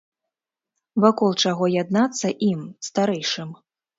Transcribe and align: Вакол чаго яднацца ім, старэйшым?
Вакол 1.03 1.31
чаго 1.43 1.69
яднацца 1.83 2.27
ім, 2.49 2.65
старэйшым? 2.91 3.49